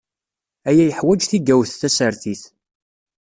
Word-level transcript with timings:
Aya 0.69 0.83
yeḥwaj 0.87 1.21
tigawt 1.29 1.71
tasertit. 1.81 2.43